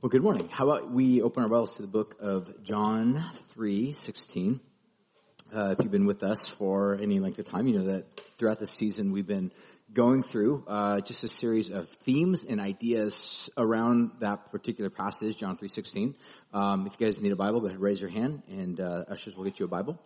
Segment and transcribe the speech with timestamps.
[0.00, 0.48] Well, good morning.
[0.48, 4.60] How about we open our Bibles to the book of John 3, 16.
[5.52, 8.06] Uh, if you've been with us for any length of time, you know that
[8.38, 9.50] throughout the season we've been
[9.92, 15.56] going through uh, just a series of themes and ideas around that particular passage, John
[15.56, 16.14] 3.16.
[16.54, 19.02] Um, if you guys need a Bible, go ahead and raise your hand, and uh,
[19.10, 20.00] ushers will get you a Bible.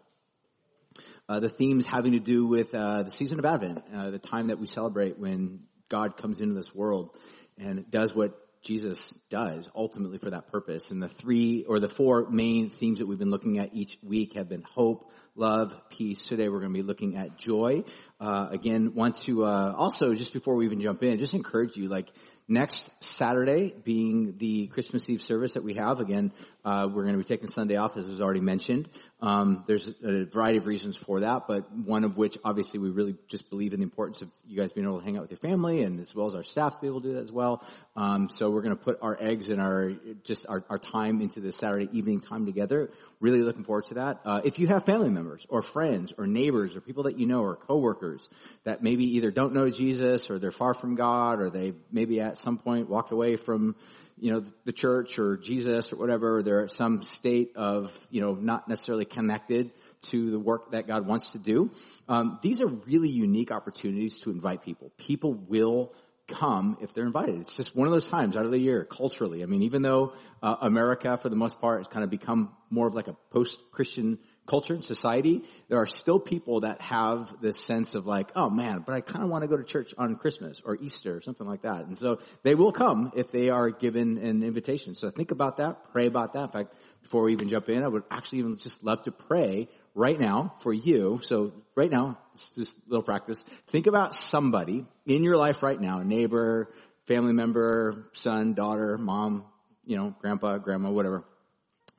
[1.28, 4.46] Uh, the themes having to do with uh, the season of Advent, uh, the time
[4.46, 7.14] that we celebrate when God comes into this world
[7.58, 10.90] and does what Jesus does ultimately for that purpose.
[10.90, 14.34] And the three or the four main themes that we've been looking at each week
[14.34, 16.24] have been hope, love, peace.
[16.28, 17.82] Today we're going to be looking at joy.
[18.20, 21.88] Uh, again, want to uh, also just before we even jump in, just encourage you
[21.88, 22.08] like
[22.48, 26.00] next Saturday being the Christmas Eve service that we have.
[26.00, 26.32] Again,
[26.64, 28.88] uh, we're going to be taking Sunday off, as was already mentioned.
[29.20, 33.16] Um, there's a variety of reasons for that, but one of which, obviously, we really
[33.28, 35.38] just believe in the importance of you guys being able to hang out with your
[35.38, 37.64] family, and as well as our staff to be able to do that as well.
[37.96, 39.92] Um, so we're going to put our eggs and our
[40.24, 42.90] just our, our, time into the Saturday evening time together.
[43.20, 44.20] Really looking forward to that.
[44.24, 47.42] Uh, if you have family members or friends or neighbors or people that you know
[47.42, 48.28] or coworkers
[48.64, 52.38] that maybe either don't know Jesus or they're far from God or they maybe at
[52.38, 53.76] some point walked away from
[54.18, 58.34] you know, the church or Jesus or whatever, they're at some state of, you know,
[58.34, 61.70] not necessarily connected to the work that God wants to do.
[62.08, 64.92] Um, these are really unique opportunities to invite people.
[64.96, 65.92] People will
[66.28, 67.40] come if they're invited.
[67.40, 69.42] It's just one of those times out of the year culturally.
[69.42, 72.86] I mean, even though uh, America, for the most part, has kind of become more
[72.86, 77.94] of like a post-Christian culture and society, there are still people that have this sense
[77.94, 80.60] of like, oh man, but I kind of want to go to church on Christmas
[80.64, 81.86] or Easter or something like that.
[81.86, 84.94] And so they will come if they are given an invitation.
[84.94, 86.44] So think about that, pray about that.
[86.44, 89.68] In fact, before we even jump in, I would actually even just love to pray
[89.94, 91.20] right now for you.
[91.22, 92.18] So right now,
[92.56, 93.44] just a little practice.
[93.68, 96.72] Think about somebody in your life right now, a neighbor,
[97.06, 99.44] family member, son, daughter, mom,
[99.84, 101.24] you know, grandpa, grandma, whatever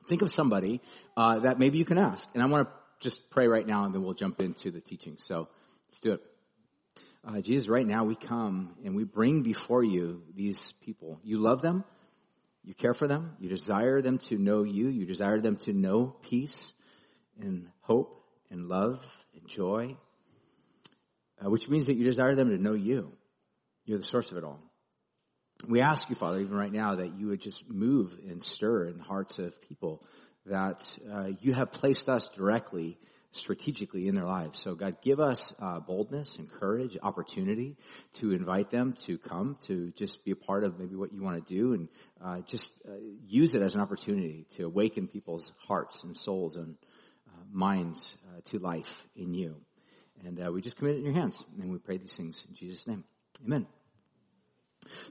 [0.06, 0.80] think of somebody
[1.16, 2.26] uh, that maybe you can ask.
[2.34, 5.16] And I want to just pray right now, and then we'll jump into the teaching.
[5.18, 5.48] So
[5.88, 6.20] let's do it.
[7.26, 11.20] Uh, Jesus, right now we come and we bring before you these people.
[11.22, 11.84] You love them.
[12.64, 13.36] You care for them.
[13.40, 14.88] You desire them to know you.
[14.88, 16.72] You desire them to know peace
[17.40, 19.96] and hope and love and joy,
[21.44, 23.12] uh, which means that you desire them to know you.
[23.86, 24.60] You're the source of it all
[25.68, 28.98] we ask you, Father, even right now, that you would just move and stir in
[28.98, 30.02] the hearts of people
[30.46, 30.82] that
[31.12, 32.98] uh, you have placed us directly,
[33.30, 34.60] strategically in their lives.
[34.60, 37.76] So, God, give us uh, boldness and courage, opportunity
[38.14, 41.46] to invite them to come, to just be a part of maybe what you want
[41.46, 41.88] to do, and
[42.22, 42.92] uh, just uh,
[43.26, 46.76] use it as an opportunity to awaken people's hearts and souls and
[47.28, 49.56] uh, minds uh, to life in you.
[50.24, 52.86] And we just commit it in your hands, and we pray these things in Jesus'
[52.86, 53.04] name.
[53.44, 53.66] Amen.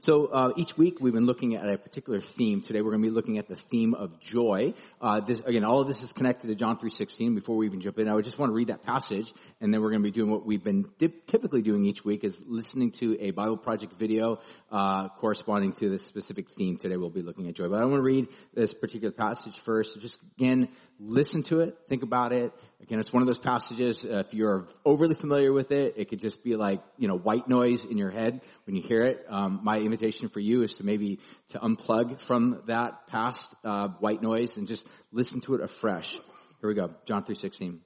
[0.00, 2.60] So uh, each week we've been looking at a particular theme.
[2.60, 4.74] Today we're going to be looking at the theme of joy.
[5.00, 7.34] Uh, this, again, all of this is connected to John 3.16.
[7.34, 9.80] Before we even jump in, I would just want to read that passage, and then
[9.80, 12.92] we're going to be doing what we've been dip, typically doing each week is listening
[12.92, 14.40] to a Bible Project video
[14.70, 16.76] uh, corresponding to this specific theme.
[16.76, 17.68] Today we'll be looking at joy.
[17.68, 20.00] But I want to read this particular passage first.
[20.00, 20.68] Just again,
[20.98, 22.52] listen to it, think about it.
[22.82, 26.20] Again, it's one of those passages, uh, if you're overly familiar with it, it could
[26.20, 29.24] just be like, you know, white noise in your head when you hear it.
[29.28, 31.18] Um, my invitation for you is to maybe
[31.48, 36.12] to unplug from that past uh, white noise and just listen to it afresh.
[36.12, 37.78] Here we go, John 3.16.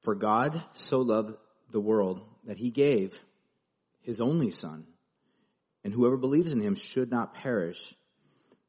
[0.00, 1.36] For God so loved
[1.70, 3.16] the world that he gave
[4.02, 4.86] his only son,
[5.84, 7.78] and whoever believes in him should not perish,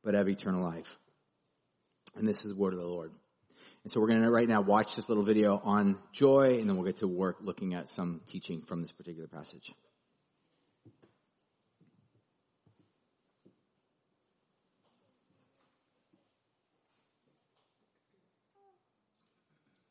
[0.03, 0.97] but have eternal life.
[2.15, 3.11] And this is the word of the Lord.
[3.83, 6.75] And so we're going to right now watch this little video on joy, and then
[6.75, 9.73] we'll get to work looking at some teaching from this particular passage.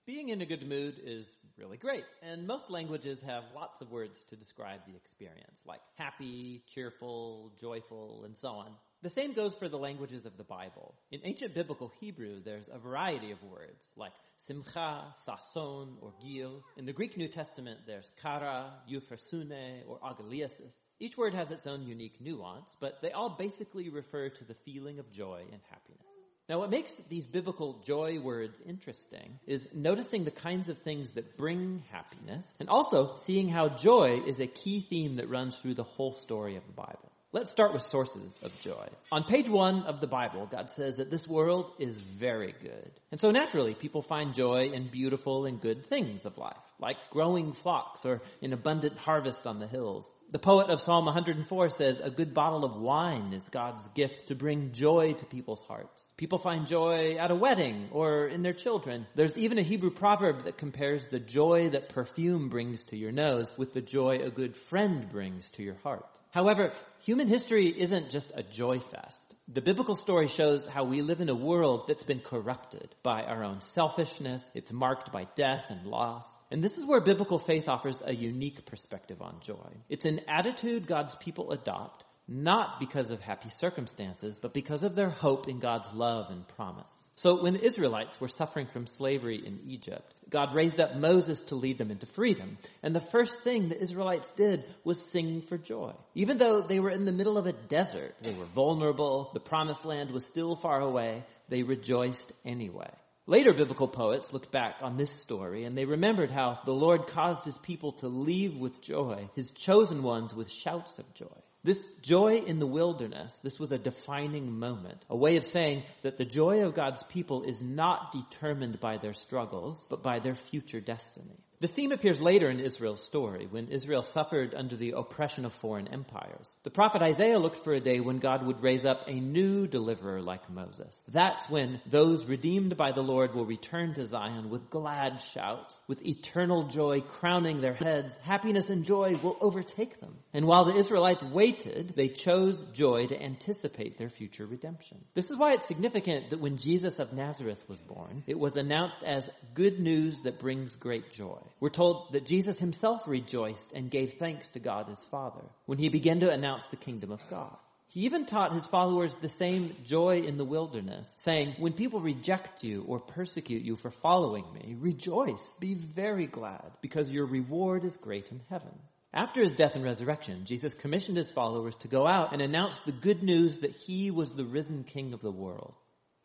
[0.06, 1.26] Being in a good mood is
[1.56, 6.64] really great, and most languages have lots of words to describe the experience, like happy,
[6.74, 8.72] cheerful, joyful, and so on.
[9.02, 10.94] The same goes for the languages of the Bible.
[11.10, 16.62] In ancient biblical Hebrew, there's a variety of words like simcha, sason, or gil.
[16.76, 20.74] In the Greek New Testament, there's kara, euphrosune, or agaliasis.
[20.98, 24.98] Each word has its own unique nuance, but they all basically refer to the feeling
[24.98, 26.06] of joy and happiness.
[26.50, 31.38] Now, what makes these biblical joy words interesting is noticing the kinds of things that
[31.38, 35.84] bring happiness, and also seeing how joy is a key theme that runs through the
[35.84, 37.09] whole story of the Bible.
[37.32, 38.88] Let's start with sources of joy.
[39.12, 42.90] On page one of the Bible, God says that this world is very good.
[43.12, 47.52] And so naturally, people find joy in beautiful and good things of life, like growing
[47.52, 50.10] flocks or an abundant harvest on the hills.
[50.32, 54.34] The poet of Psalm 104 says, a good bottle of wine is God's gift to
[54.34, 56.02] bring joy to people's hearts.
[56.16, 59.06] People find joy at a wedding or in their children.
[59.14, 63.52] There's even a Hebrew proverb that compares the joy that perfume brings to your nose
[63.56, 66.06] with the joy a good friend brings to your heart.
[66.30, 69.26] However, human history isn't just a joy fest.
[69.52, 73.42] The biblical story shows how we live in a world that's been corrupted by our
[73.42, 74.48] own selfishness.
[74.54, 76.24] It's marked by death and loss.
[76.52, 79.72] And this is where biblical faith offers a unique perspective on joy.
[79.88, 85.10] It's an attitude God's people adopt, not because of happy circumstances, but because of their
[85.10, 86.99] hope in God's love and promise.
[87.20, 91.54] So when the Israelites were suffering from slavery in Egypt, God raised up Moses to
[91.54, 92.56] lead them into freedom.
[92.82, 95.92] And the first thing the Israelites did was sing for joy.
[96.14, 99.84] Even though they were in the middle of a desert, they were vulnerable, the promised
[99.84, 102.90] land was still far away, they rejoiced anyway.
[103.26, 107.44] Later biblical poets looked back on this story and they remembered how the Lord caused
[107.44, 111.26] his people to leave with joy, his chosen ones with shouts of joy.
[111.62, 116.16] This joy in the wilderness, this was a defining moment, a way of saying that
[116.16, 120.80] the joy of God's people is not determined by their struggles, but by their future
[120.80, 121.38] destiny.
[121.60, 125.88] This theme appears later in Israel's story, when Israel suffered under the oppression of foreign
[125.88, 126.56] empires.
[126.62, 130.22] The prophet Isaiah looked for a day when God would raise up a new deliverer
[130.22, 131.04] like Moses.
[131.08, 136.02] That's when those redeemed by the Lord will return to Zion with glad shouts, with
[136.02, 138.16] eternal joy crowning their heads.
[138.22, 140.16] Happiness and joy will overtake them.
[140.32, 145.04] And while the Israelites waited, they chose joy to anticipate their future redemption.
[145.12, 149.02] This is why it's significant that when Jesus of Nazareth was born, it was announced
[149.02, 151.36] as good news that brings great joy.
[151.58, 155.88] We're told that Jesus himself rejoiced and gave thanks to God his Father when he
[155.88, 157.56] began to announce the kingdom of God.
[157.88, 162.62] He even taught his followers the same joy in the wilderness, saying, when people reject
[162.62, 167.96] you or persecute you for following me, rejoice, be very glad, because your reward is
[167.96, 168.78] great in heaven.
[169.12, 172.92] After his death and resurrection, Jesus commissioned his followers to go out and announce the
[172.92, 175.74] good news that he was the risen king of the world.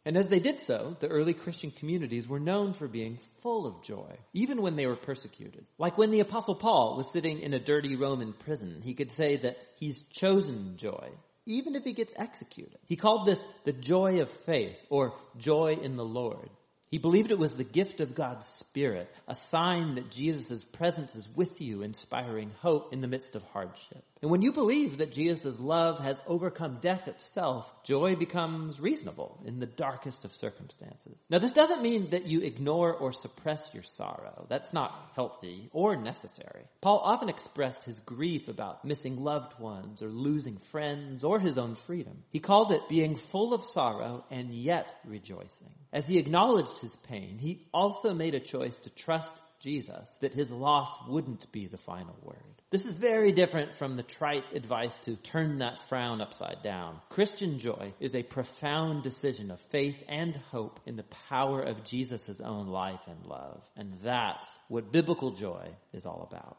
[0.06, 3.82] And as they did so, the early Christian communities were known for being full of
[3.84, 5.66] joy, even when they were persecuted.
[5.80, 9.38] Like when the apostle Paul was sitting in a dirty Roman prison, he could say
[9.38, 11.10] that he's chosen joy,
[11.48, 12.78] even if he gets executed.
[12.86, 16.52] He called this the joy of faith, or joy in the Lord.
[16.92, 21.28] He believed it was the gift of God's Spirit, a sign that Jesus' presence is
[21.36, 24.04] with you, inspiring hope in the midst of hardship.
[24.22, 29.60] And when you believe that Jesus' love has overcome death itself, joy becomes reasonable in
[29.60, 31.18] the darkest of circumstances.
[31.30, 34.48] Now this doesn't mean that you ignore or suppress your sorrow.
[34.50, 36.64] That's not healthy or necessary.
[36.82, 41.76] Paul often expressed his grief about missing loved ones or losing friends or his own
[41.76, 42.24] freedom.
[42.32, 45.74] He called it being full of sorrow and yet rejoicing.
[45.96, 49.32] As he acknowledged his pain, he also made a choice to trust
[49.62, 52.36] Jesus that his loss wouldn't be the final word.
[52.70, 57.00] This is very different from the trite advice to turn that frown upside down.
[57.08, 62.42] Christian joy is a profound decision of faith and hope in the power of Jesus'
[62.44, 63.64] own life and love.
[63.78, 66.58] And that's what biblical joy is all about.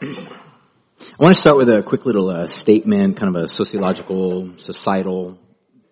[0.00, 5.38] I want to start with a quick little uh, statement, kind of a sociological, societal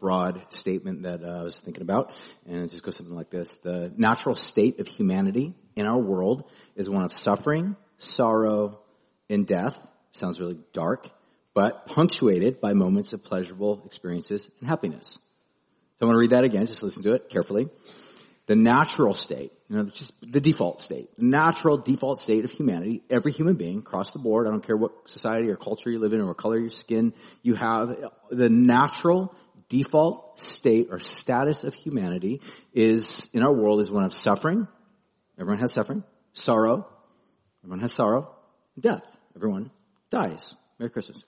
[0.00, 2.12] broad statement that uh, I was thinking about,
[2.46, 3.54] and it just goes something like this.
[3.62, 8.80] The natural state of humanity in our world is one of suffering, sorrow,
[9.28, 9.78] and death.
[10.12, 11.10] Sounds really dark,
[11.54, 15.18] but punctuated by moments of pleasurable experiences and happiness.
[15.98, 17.68] So I want to read that again, just listen to it carefully.
[18.46, 23.02] The natural state, you know, just the default state, the natural default state of humanity,
[23.10, 26.12] every human being across the board, I don't care what society or culture you live
[26.12, 27.90] in or what color your skin you have,
[28.30, 29.34] the natural
[29.68, 32.40] default state or status of humanity
[32.72, 34.68] is, in our world, is one of suffering.
[35.38, 36.04] Everyone has suffering.
[36.32, 36.86] Sorrow.
[37.62, 38.34] Everyone has sorrow.
[38.78, 39.04] Death.
[39.34, 39.70] Everyone
[40.10, 40.54] dies.
[40.78, 41.24] Merry Christmas.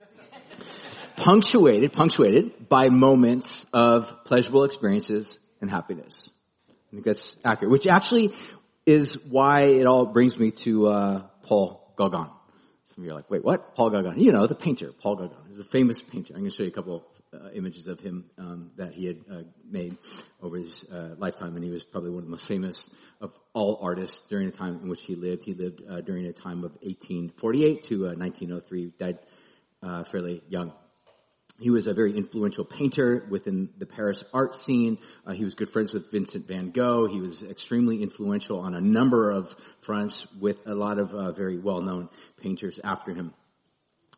[1.16, 6.30] punctuated, punctuated by moments of pleasurable experiences and happiness.
[6.68, 8.32] I think that's accurate, which actually
[8.86, 12.28] is why it all brings me to, uh, Paul Gauguin.
[12.94, 13.74] Some of you are like, wait, what?
[13.74, 14.20] Paul Gauguin.
[14.20, 15.38] You know, the painter, Paul Gauguin.
[15.48, 16.34] He's a famous painter.
[16.34, 19.16] I'm going to show you a couple uh, images of him um, that he had
[19.30, 19.96] uh, made
[20.42, 23.78] over his uh, lifetime, and he was probably one of the most famous of all
[23.80, 25.44] artists during the time in which he lived.
[25.44, 28.86] He lived uh, during a time of 1848 to 1903.
[28.86, 29.18] Uh, died
[29.82, 30.72] uh, fairly young.
[31.62, 34.98] He was a very influential painter within the Paris art scene.
[35.32, 37.06] he was good friends with Vincent van Gogh.
[37.06, 42.08] He was extremely influential on a number of fronts with a lot of very well-known
[42.40, 43.32] painters after him.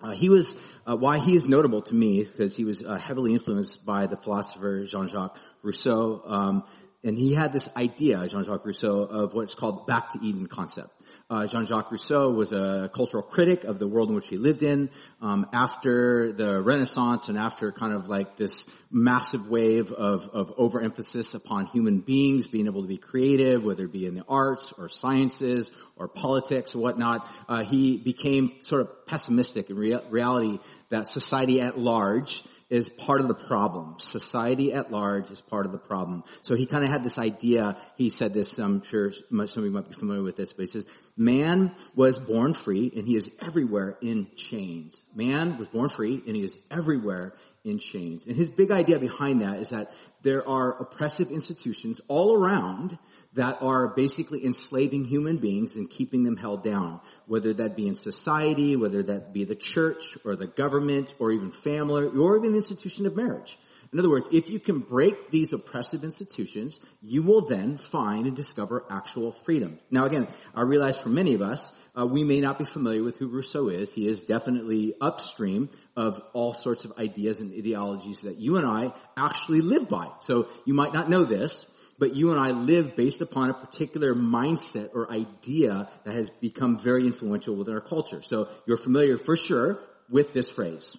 [0.01, 0.55] Uh, he was
[0.87, 4.17] uh, why he is notable to me because he was uh, heavily influenced by the
[4.17, 6.21] philosopher Jean-Jacques Rousseau.
[6.27, 6.65] Um,
[7.05, 10.89] And he had this idea, Jean-Jacques Rousseau, of what's called back to Eden concept.
[11.29, 14.89] Uh, Jean-Jacques Rousseau was a cultural critic of the world in which he lived in.
[15.21, 21.35] Um, after the Renaissance and after kind of like this massive wave of, of overemphasis
[21.35, 24.89] upon human beings being able to be creative, whether it be in the arts or
[24.89, 30.59] sciences or politics or whatnot, uh, he became sort of pessimistic in rea- reality
[30.89, 33.97] that society at large is part of the problem.
[33.99, 36.25] Society at large is part of the problem.
[36.43, 37.77] So he kind of had this idea.
[37.97, 38.59] He said this.
[38.59, 42.19] I'm sure some of you might be familiar with this, but he says, "Man was
[42.19, 45.01] born free, and he is everywhere in chains.
[45.15, 49.41] Man was born free, and he is everywhere in chains." And his big idea behind
[49.41, 52.99] that is that there are oppressive institutions all around
[53.35, 57.95] that are basically enslaving human beings and keeping them held down, whether that be in
[57.95, 62.59] society, whether that be the church or the government or even family or even the
[62.59, 63.59] institution of marriage.
[63.95, 68.35] In other words, if you can break these oppressive institutions, you will then find and
[68.35, 69.79] discover actual freedom.
[69.89, 73.19] Now again, I realize for many of us, uh, we may not be familiar with
[73.19, 73.93] who Rousseau is.
[73.93, 78.93] He is definitely upstream of all sorts of ideas and ideologies that you and I
[79.17, 80.09] actually live by.
[80.23, 81.65] So you might not know this,
[81.97, 86.81] but you and I live based upon a particular mindset or idea that has become
[86.81, 88.23] very influential within our culture.
[88.23, 89.79] So you're familiar for sure
[90.11, 90.97] with this phrase.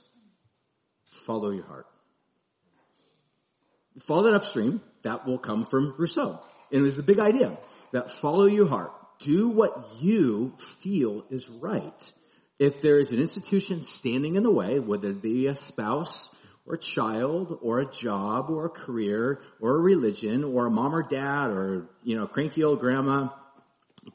[1.25, 1.87] Follow your heart.
[4.01, 6.39] Follow that upstream, that will come from Rousseau.
[6.71, 7.57] And it was the big idea
[7.91, 8.91] that follow your heart.
[9.19, 12.13] Do what you feel is right.
[12.59, 16.29] If there is an institution standing in the way, whether it be a spouse
[16.65, 20.95] or a child or a job or a career or a religion or a mom
[20.95, 23.29] or dad or, you know, cranky old grandma.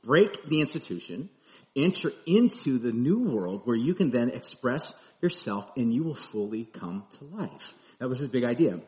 [0.02, 1.30] Break the institution,
[1.74, 6.64] enter into the new world where you can then express yourself and you will fully
[6.64, 7.72] come to life.
[8.00, 8.80] That was his big idea.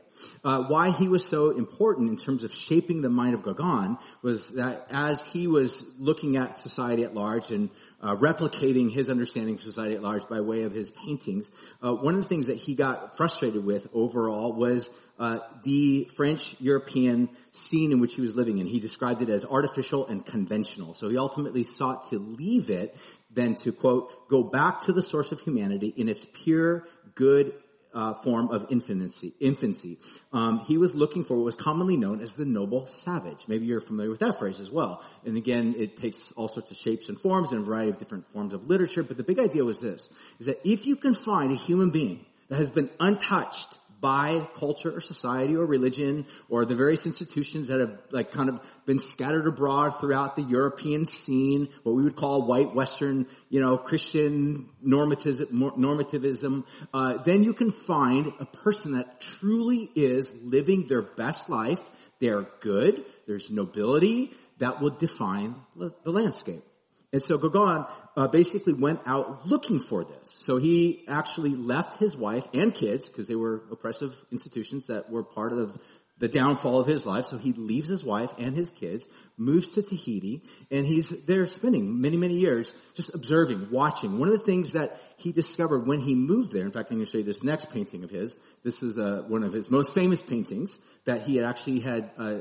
[0.42, 4.46] Uh, why he was so important in terms of shaping the mind of Gauguin was
[4.54, 7.68] that as he was looking at society at large and
[8.00, 11.50] uh, replicating his understanding of society at large by way of his paintings,
[11.82, 14.88] uh, one of the things that he got frustrated with overall was
[15.18, 18.66] uh, the French European scene in which he was living in.
[18.66, 20.94] He described it as artificial and conventional.
[20.94, 22.96] So he ultimately sought to leave it
[23.30, 27.52] than to quote, go back to the source of humanity in its pure, good,
[27.94, 29.34] uh, form of infancy.
[29.40, 29.98] Infancy.
[30.32, 33.44] Um, he was looking for what was commonly known as the noble savage.
[33.48, 35.02] Maybe you're familiar with that phrase as well.
[35.24, 38.24] And again, it takes all sorts of shapes and forms and a variety of different
[38.32, 39.02] forms of literature.
[39.02, 40.08] But the big idea was this:
[40.38, 44.94] is that if you can find a human being that has been untouched by culture
[44.94, 49.46] or society or religion or the various institutions that have like kind of been scattered
[49.46, 55.52] abroad throughout the European scene, what we would call white Western, you know, Christian normativism,
[55.52, 61.80] normativism, uh, then you can find a person that truly is living their best life.
[62.18, 63.04] They're good.
[63.28, 66.64] There's nobility that will define the landscape.
[67.12, 67.84] And so Gauguin
[68.16, 70.30] uh, basically went out looking for this.
[70.40, 75.22] So he actually left his wife and kids because they were oppressive institutions that were
[75.22, 75.76] part of
[76.22, 77.26] the downfall of his life.
[77.26, 79.04] So he leaves his wife and his kids,
[79.36, 84.20] moves to Tahiti, and he's there spending many, many years just observing, watching.
[84.20, 87.06] One of the things that he discovered when he moved there, in fact, I'm going
[87.06, 88.38] to show you this next painting of his.
[88.62, 92.34] This is uh, one of his most famous paintings that he had actually had uh,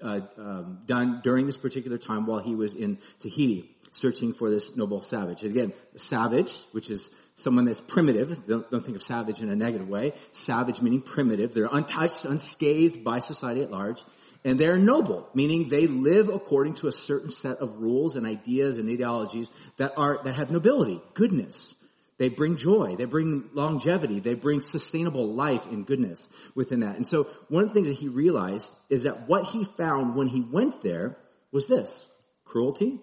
[0.00, 4.74] uh, um, done during this particular time while he was in Tahiti searching for this
[4.76, 5.42] noble savage.
[5.42, 8.46] And again, savage, which is someone that's primitive.
[8.46, 10.12] Don't, don't, think of savage in a negative way.
[10.32, 11.54] Savage meaning primitive.
[11.54, 14.02] They're untouched, unscathed by society at large.
[14.44, 18.78] And they're noble, meaning they live according to a certain set of rules and ideas
[18.78, 21.74] and ideologies that are, that have nobility, goodness.
[22.18, 22.96] They bring joy.
[22.96, 24.20] They bring longevity.
[24.20, 26.22] They bring sustainable life and goodness
[26.54, 26.96] within that.
[26.96, 30.28] And so one of the things that he realized is that what he found when
[30.28, 31.18] he went there
[31.52, 32.06] was this.
[32.44, 33.00] Cruelty,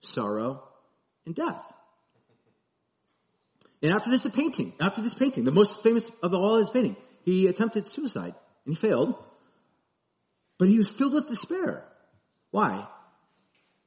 [0.00, 0.64] sorrow,
[1.26, 1.62] and death.
[3.82, 7.46] And after this painting, after this painting, the most famous of all his painting, he
[7.46, 9.14] attempted suicide and he failed.
[10.58, 11.84] But he was filled with despair.
[12.50, 12.86] Why?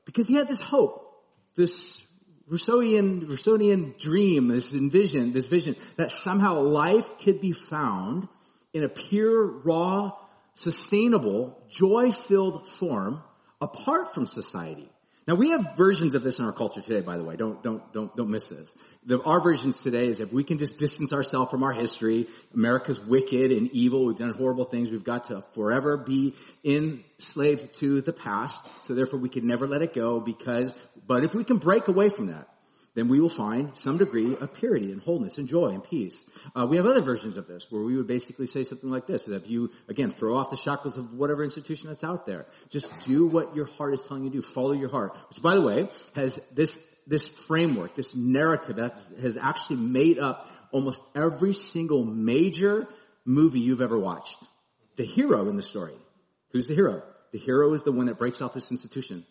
[0.06, 1.24] Because he had this hope,
[1.56, 2.02] this
[2.50, 8.28] Rousseauian, Rousseauian dream, this envision, this vision that somehow life could be found
[8.74, 10.12] in a pure, raw,
[10.54, 13.24] sustainable, joy-filled form
[13.62, 14.90] apart from society.
[15.28, 17.36] Now we have versions of this in our culture today, by the way.
[17.36, 18.74] Don't, don't, don't, don't miss this.
[19.06, 23.00] The, our versions today is if we can just distance ourselves from our history, America's
[23.00, 26.34] wicked and evil, we've done horrible things, we've got to forever be
[26.64, 30.74] enslaved to the past, so therefore we can never let it go because,
[31.06, 32.48] but if we can break away from that,
[32.96, 36.24] then we will find some degree of purity and wholeness and joy and peace.
[36.56, 39.24] Uh, we have other versions of this where we would basically say something like this:
[39.24, 42.88] that if you again throw off the shackles of whatever institution that's out there, just
[43.06, 44.42] do what your heart is telling you to do.
[44.42, 45.16] Follow your heart.
[45.30, 46.78] Which, by the way, has this
[47.08, 52.88] this framework, this narrative that has actually made up almost every single major
[53.26, 54.38] movie you've ever watched.
[54.96, 55.96] The hero in the story.
[56.52, 57.04] Who's the hero?
[57.32, 59.26] The hero is the one that breaks off this institution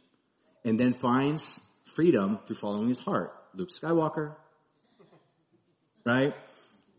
[0.64, 1.60] and then finds
[1.98, 3.34] freedom through following his heart.
[3.54, 4.36] Luke Skywalker,
[6.06, 6.32] right?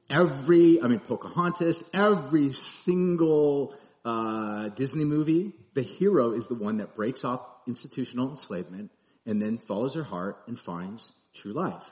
[0.10, 6.98] Every, I mean, Pocahontas, every single uh, Disney movie, the hero is the one that
[6.98, 8.91] breaks off institutional enslavement
[9.25, 11.89] and then follows her heart and finds true life.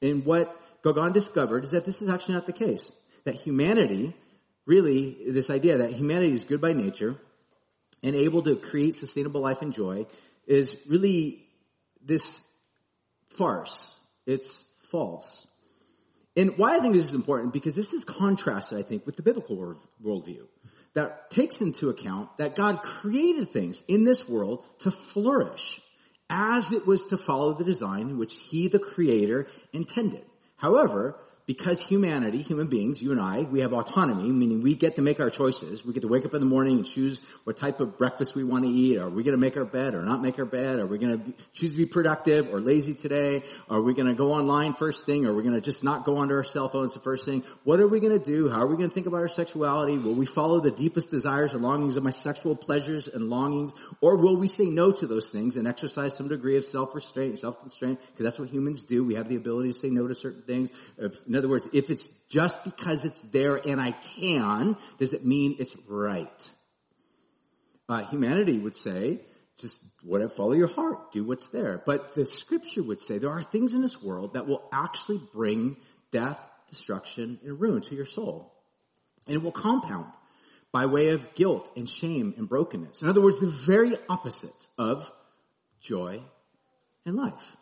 [0.00, 2.90] And what Gauguin discovered is that this is actually not the case.
[3.24, 4.16] That humanity,
[4.64, 7.20] really, this idea that humanity is good by nature
[8.02, 10.06] and able to create sustainable life and joy
[10.46, 11.44] is really
[12.08, 12.24] this
[13.36, 13.94] farce.
[14.26, 15.46] It's false.
[16.36, 19.22] And why I think this is important, because this is contrasted, I think, with the
[19.22, 20.46] biblical worldview
[20.94, 25.80] that takes into account that God created things in this world to flourish
[26.30, 30.24] as it was to follow the design which He, the Creator, intended.
[30.56, 31.16] However,
[31.48, 35.18] because humanity, human beings, you and I, we have autonomy, meaning we get to make
[35.18, 35.82] our choices.
[35.82, 38.44] We get to wake up in the morning and choose what type of breakfast we
[38.44, 38.98] want to eat.
[38.98, 40.78] Are we going to make our bed or not make our bed?
[40.78, 43.44] Are we going to choose to be productive or lazy today?
[43.70, 45.24] Are we going to go online first thing?
[45.24, 47.42] Are we going to just not go onto our cell phones the first thing?
[47.64, 48.50] What are we going to do?
[48.50, 49.96] How are we going to think about our sexuality?
[49.96, 53.72] Will we follow the deepest desires and longings of my sexual pleasures and longings?
[54.02, 57.38] Or will we say no to those things and exercise some degree of self-restraint and
[57.38, 58.00] self-constraint?
[58.10, 59.02] Because that's what humans do.
[59.02, 60.68] We have the ability to say no to certain things.
[60.98, 65.56] If, other words, if it's just because it's there and I can, does it mean
[65.58, 66.50] it's right?
[67.88, 69.20] Uh, humanity would say,
[69.58, 71.82] just whatever, follow your heart, do what's there.
[71.84, 75.76] But the scripture would say there are things in this world that will actually bring
[76.10, 76.38] death,
[76.70, 78.52] destruction, and ruin to your soul.
[79.26, 80.06] And it will compound
[80.72, 83.02] by way of guilt and shame and brokenness.
[83.02, 85.10] In other words, the very opposite of
[85.80, 86.22] joy
[87.06, 87.56] and life.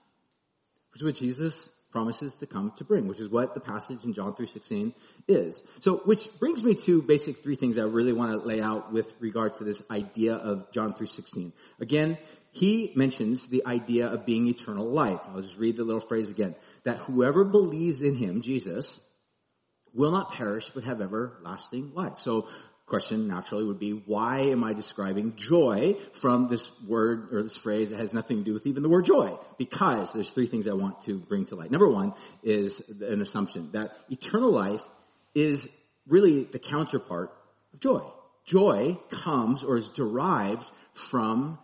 [0.92, 4.12] Which is what Jesus promises to come to bring, which is what the passage in
[4.12, 4.92] John 3.16
[5.28, 5.62] is.
[5.80, 9.10] So, which brings me to basic three things I really want to lay out with
[9.18, 11.52] regard to this idea of John 3.16.
[11.80, 12.18] Again,
[12.52, 15.20] he mentions the idea of being eternal life.
[15.26, 16.54] I'll just read the little phrase again.
[16.84, 19.00] That whoever believes in him, Jesus,
[19.94, 22.20] will not perish but have everlasting life.
[22.20, 22.46] So
[22.86, 27.90] question naturally would be, why am I describing joy from this word or this phrase
[27.90, 29.36] that has nothing to do with even the word joy?
[29.58, 31.70] Because there's three things I want to bring to light.
[31.70, 34.82] Number one is an assumption that eternal life
[35.34, 35.68] is
[36.06, 37.32] really the counterpart
[37.74, 38.00] of joy.
[38.44, 41.58] Joy comes or is derived from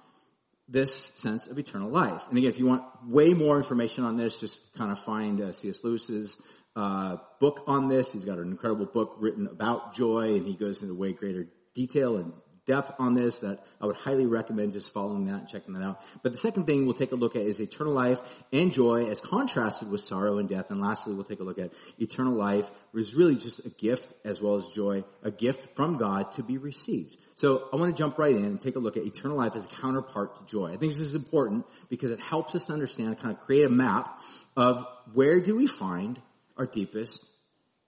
[0.73, 2.25] this sense of eternal life.
[2.29, 5.53] And again, if you want way more information on this, just kind of find uh,
[5.53, 5.85] C.S.
[5.85, 6.37] Lewis's
[6.75, 8.13] uh, book on this.
[8.13, 12.17] He's got an incredible book written about joy, and he goes into way greater detail
[12.17, 12.33] and
[12.67, 16.03] depth on this that I would highly recommend just following that and checking that out.
[16.23, 18.21] But the second thing we'll take a look at is eternal life
[18.53, 20.71] and joy as contrasted with sorrow and death.
[20.71, 24.41] And lastly, we'll take a look at eternal life, is really just a gift as
[24.41, 27.17] well as joy, a gift from God to be received.
[27.35, 29.65] So I want to jump right in and take a look at eternal life as
[29.65, 30.69] a counterpart to joy.
[30.69, 33.71] I think this is important because it helps us to understand, kind of create a
[33.71, 34.21] map
[34.57, 36.21] of where do we find
[36.57, 37.19] our deepest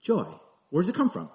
[0.01, 0.27] joy.
[0.69, 1.29] Where does it come from?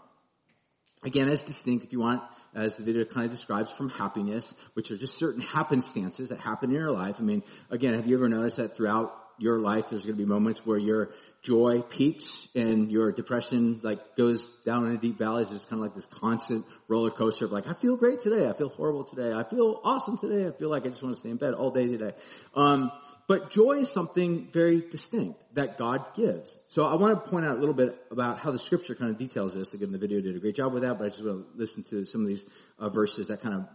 [1.03, 2.23] Again, as distinct, if you want,
[2.55, 6.71] as the video kind of describes, from happiness, which are just certain happenstances that happen
[6.71, 7.17] in your life.
[7.19, 10.29] I mean, again, have you ever noticed that throughout your life, there's going to be
[10.29, 11.11] moments where your
[11.43, 15.51] joy peaks and your depression like goes down in deep valleys.
[15.51, 18.47] It's kind of like this constant roller coaster of like, I feel great today.
[18.49, 19.33] I feel horrible today.
[19.33, 20.47] I feel awesome today.
[20.47, 22.13] I feel like I just want to stay in bed all day today.
[22.55, 22.93] Um,
[23.27, 26.59] but joy is something very distinct that God gives.
[26.69, 29.17] So I want to point out a little bit about how the scripture kind of
[29.17, 29.73] details this.
[29.73, 31.85] Again, the video did a great job with that, but I just want to listen
[31.85, 32.45] to some of these
[32.79, 33.69] uh, verses that kind of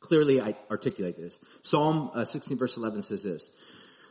[0.00, 1.40] clearly articulate this.
[1.62, 3.48] Psalm uh, 16 verse 11 says this,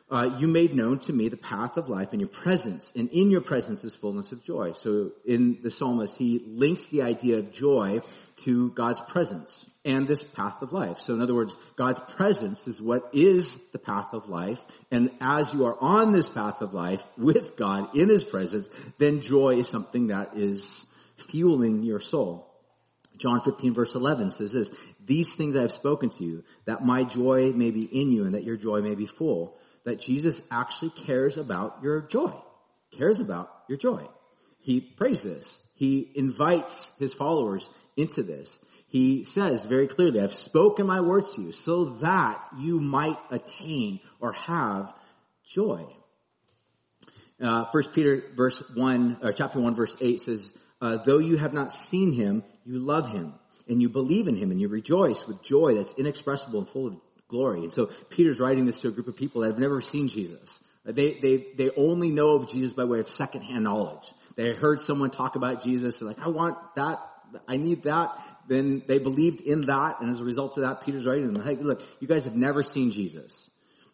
[0.10, 3.30] uh, you made known to me the path of life in your presence, and in
[3.30, 4.74] your presence is fullness of joy.
[4.74, 8.02] So in the psalmist, he links the idea of joy
[8.44, 11.00] to God's presence and this path of life.
[11.00, 14.60] So in other words, God's presence is what is the path of life,
[14.92, 18.68] and as you are on this path of life with God in His presence,
[19.00, 20.86] then joy is something that is
[21.16, 22.50] fueling your soul.
[23.18, 24.70] John 15 verse 11 says this,
[25.06, 28.34] these things I have spoken to you, that my joy may be in you and
[28.34, 32.34] that your joy may be full that Jesus actually cares about your joy,
[32.92, 34.08] cares about your joy.
[34.60, 35.60] He prays this.
[35.74, 38.60] He invites his followers into this.
[38.88, 44.00] He says very clearly, I've spoken my words to you so that you might attain
[44.20, 44.94] or have
[45.46, 45.86] joy.
[47.42, 51.54] Uh, First Peter verse one, or chapter one, verse eight says, uh, "Though you have
[51.54, 53.34] not seen him, you love him,
[53.68, 56.94] and you believe in him, and you rejoice with joy that's inexpressible and full of
[57.34, 60.08] glory." And so Peter's writing this to a group of people that have never seen
[60.08, 60.48] Jesus.
[60.86, 64.06] They they they only know of Jesus by way of secondhand knowledge.
[64.36, 66.00] They heard someone talk about Jesus.
[66.00, 67.00] They're like, "I want that.
[67.48, 68.10] I need that."
[68.48, 71.56] Then they believed in that, and as a result of that, Peter's writing them, "Hey,
[71.56, 73.50] look, you guys have never seen Jesus."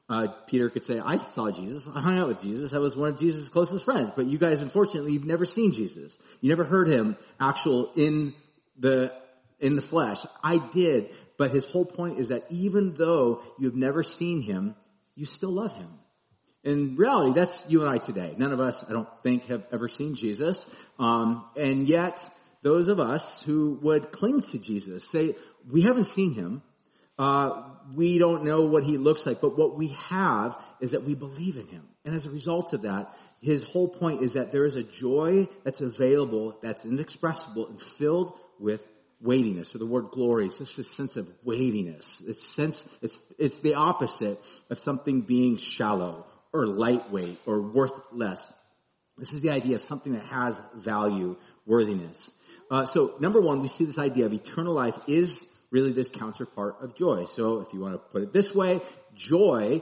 [0.10, 1.88] uh, Peter could say, I saw Jesus.
[1.93, 2.73] I hung out with Jesus.
[2.73, 4.12] I was one of Jesus' closest friends.
[4.15, 6.17] But you guys, unfortunately, you've never seen Jesus.
[6.41, 8.34] You never heard him actual in
[8.80, 9.13] the,
[9.60, 10.17] in the flesh.
[10.43, 11.13] I did.
[11.39, 14.75] But his whole point is that even though you've never seen him,
[15.15, 15.88] you still love him.
[16.65, 18.36] In reality, that's you and I today.
[18.38, 20.67] None of us, I don't think, have ever seen Jesus.
[20.99, 22.19] Um, and yet,
[22.62, 25.36] those of us who would cling to Jesus say,
[25.71, 26.62] we haven't seen him,
[27.17, 31.15] uh, we don't know what he looks like, but what we have is that we
[31.15, 31.88] believe in him.
[32.04, 35.47] And as a result of that, his whole point is that there is a joy
[35.63, 38.86] that's available, that's inexpressible and filled with
[39.22, 40.46] weightiness, or the word glory.
[40.46, 42.22] It's just a sense of weightiness.
[42.26, 48.54] It's sense, it's, it's the opposite of something being shallow or lightweight or worthless.
[49.18, 52.32] This is the idea of something that has value, worthiness.
[52.72, 56.78] Uh, so number one, we see this idea of eternal life is really this counterpart
[56.82, 57.26] of joy.
[57.26, 58.80] So if you want to put it this way,
[59.16, 59.82] joy,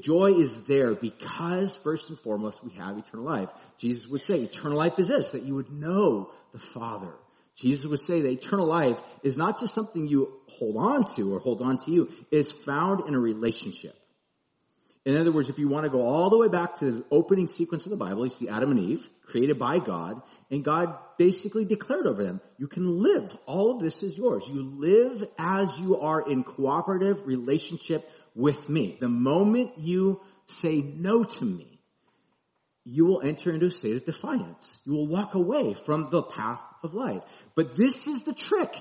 [0.00, 3.50] joy is there because first and foremost we have eternal life.
[3.78, 7.12] Jesus would say eternal life is this, that you would know the Father.
[7.56, 11.38] Jesus would say that eternal life is not just something you hold on to or
[11.38, 12.12] hold on to you.
[12.30, 13.96] It's found in a relationship.
[15.04, 17.46] In other words, if you want to go all the way back to the opening
[17.46, 21.66] sequence of the Bible, you see Adam and Eve, created by God, and God basically
[21.66, 23.36] declared over them, you can live.
[23.44, 24.48] All of this is yours.
[24.48, 28.96] You live as you are in cooperative relationship with me.
[28.98, 31.80] The moment you say no to me,
[32.86, 34.78] you will enter into a state of defiance.
[34.84, 37.22] You will walk away from the path of life.
[37.54, 38.80] But this is the trick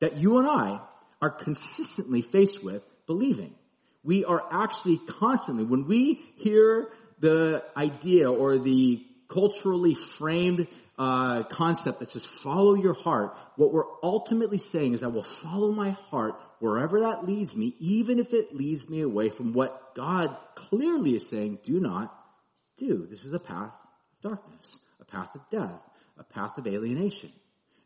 [0.00, 0.80] that you and I
[1.20, 3.54] are consistently faced with believing
[4.08, 6.88] we are actually constantly, when we hear
[7.20, 10.66] the idea or the culturally framed
[10.98, 15.72] uh, concept that says follow your heart, what we're ultimately saying is I will follow
[15.72, 20.34] my heart wherever that leads me, even if it leads me away from what God
[20.54, 22.14] clearly is saying, do not
[22.78, 23.06] do.
[23.10, 23.72] This is a path
[24.24, 25.82] of darkness, a path of death,
[26.18, 27.32] a path of alienation.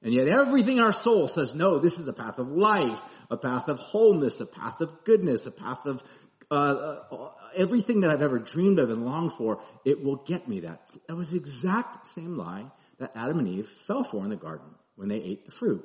[0.03, 3.37] And yet everything in our soul says, no, this is a path of life, a
[3.37, 6.03] path of wholeness, a path of goodness, a path of
[6.51, 9.63] uh, uh, everything that I've ever dreamed of and longed for.
[9.85, 10.91] It will get me that.
[11.07, 12.67] That was the exact same lie
[12.99, 15.85] that Adam and Eve fell for in the garden when they ate the fruit.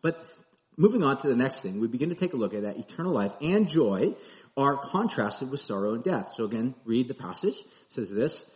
[0.00, 0.24] But
[0.76, 3.12] moving on to the next thing, we begin to take a look at that eternal
[3.12, 4.14] life and joy
[4.56, 6.32] are contrasted with sorrow and death.
[6.36, 7.56] So again, read the passage.
[7.56, 8.46] It says this,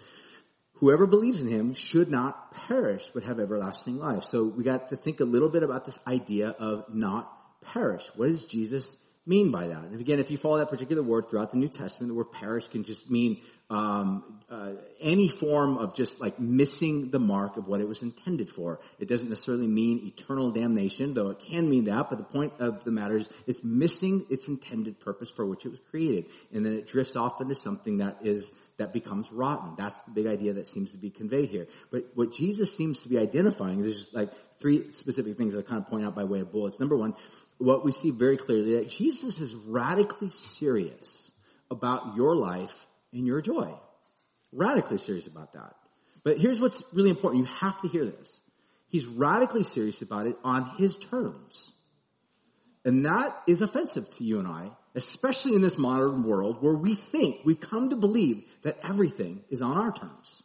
[0.80, 4.24] whoever believes in him should not perish, but have everlasting life.
[4.24, 8.04] So we got to think a little bit about this idea of not perish.
[8.16, 8.94] What does Jesus
[9.26, 9.84] mean by that?
[9.84, 12.66] And again, if you follow that particular word throughout the New Testament, the word perish
[12.68, 17.80] can just mean um, uh, any form of just like missing the mark of what
[17.80, 18.80] it was intended for.
[18.98, 22.08] It doesn't necessarily mean eternal damnation, though it can mean that.
[22.08, 25.68] But the point of the matter is, it's missing its intended purpose for which it
[25.70, 29.74] was created, and then it drifts off into something that is that becomes rotten.
[29.76, 31.66] That's the big idea that seems to be conveyed here.
[31.90, 35.82] But what Jesus seems to be identifying, there's just like three specific things I kind
[35.82, 36.78] of point out by way of bullets.
[36.78, 37.14] Number one,
[37.58, 41.32] what we see very clearly that Jesus is radically serious
[41.70, 43.72] about your life and your joy.
[44.52, 45.74] Radically serious about that.
[46.24, 47.46] But here's what's really important.
[47.46, 48.40] You have to hear this.
[48.88, 51.72] He's radically serious about it on his terms.
[52.84, 56.94] And that is offensive to you and I, especially in this modern world where we
[56.94, 60.42] think, we've come to believe that everything is on our terms.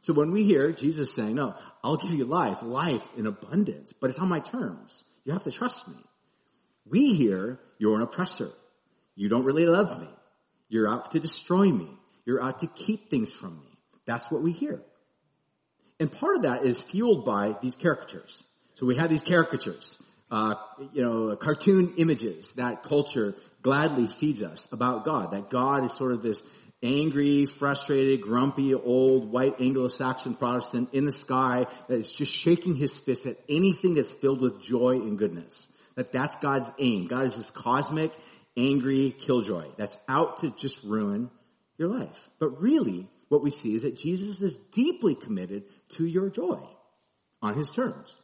[0.00, 4.10] So when we hear Jesus saying, no, I'll give you life, life in abundance, but
[4.10, 5.02] it's on my terms.
[5.24, 5.96] You have to trust me.
[6.84, 8.52] We hear, you're an oppressor.
[9.16, 10.08] You don't really love me.
[10.68, 11.88] You're out to destroy me.
[12.24, 13.78] You're out to keep things from me.
[14.04, 14.82] That's what we hear.
[15.98, 18.42] And part of that is fueled by these caricatures.
[18.74, 19.98] So we have these caricatures,
[20.30, 20.54] uh,
[20.92, 25.32] you know, cartoon images that culture gladly feeds us about God.
[25.32, 26.42] That God is sort of this
[26.82, 32.94] angry, frustrated, grumpy, old, white Anglo-Saxon Protestant in the sky that is just shaking his
[32.94, 35.68] fist at anything that's filled with joy and goodness.
[35.94, 37.06] That that's God's aim.
[37.06, 38.12] God is this cosmic,
[38.56, 41.30] angry killjoy that's out to just ruin
[41.78, 42.28] your life.
[42.38, 46.60] But really, what we see is that Jesus is deeply committed to your joy
[47.42, 48.14] on his terms.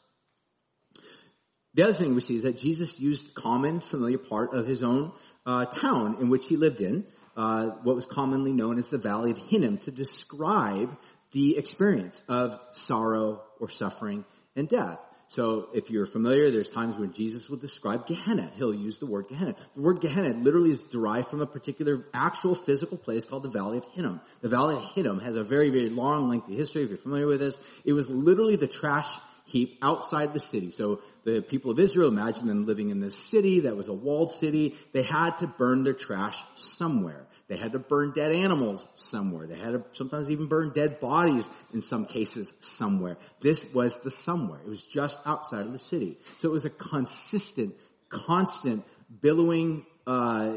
[1.75, 5.13] The other thing we see is that Jesus used common, familiar part of his own
[5.47, 9.31] uh, town in which he lived in uh, what was commonly known as the Valley
[9.31, 10.97] of Hinnom to describe
[11.33, 14.99] the experience of sorrow or suffering and death.
[15.35, 18.53] So if you're familiar, there's times when Jesus will describe Gehenna.
[18.57, 19.55] He'll use the word Gehenna.
[19.75, 23.79] The word Gehenna literally is derived from a particular actual physical place called the Valley
[23.79, 24.21] of Hinnom.
[24.43, 26.83] The Valley of Hinnom has a very, very long, lengthy history.
[26.83, 29.09] If you're familiar with this, it was literally the trash
[29.53, 30.71] heap outside the city.
[30.71, 34.33] So the people of Israel, imagine them living in this city that was a walled
[34.33, 34.75] city.
[34.93, 37.27] They had to burn their trash somewhere.
[37.49, 39.47] They had to burn dead animals somewhere.
[39.47, 43.19] They had to sometimes even burn dead bodies in some cases somewhere.
[43.41, 44.61] This was the somewhere.
[44.65, 46.19] It was just outside of the city.
[46.39, 47.75] So it was a consistent,
[48.09, 48.85] constant
[49.21, 50.55] billowing, uh,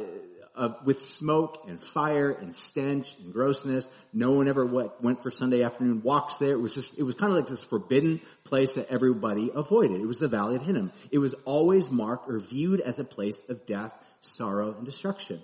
[0.58, 3.90] Uh, with smoke and fire and stench and grossness.
[4.14, 6.52] No one ever went, went for Sunday afternoon walks there.
[6.52, 10.00] It was just, it was kind of like this forbidden place that everybody avoided.
[10.00, 10.94] It was the Valley of Hinnom.
[11.12, 13.92] It was always marked or viewed as a place of death,
[14.22, 15.42] sorrow, and destruction.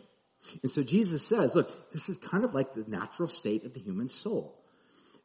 [0.63, 3.81] And so Jesus says, look, this is kind of like the natural state of the
[3.81, 4.60] human soul.